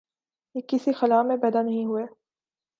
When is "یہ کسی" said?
0.55-0.91